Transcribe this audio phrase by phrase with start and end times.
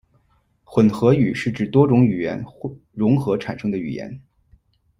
[0.63, 2.43] 混合语是指多种语言
[2.91, 4.19] 融合产生的语言。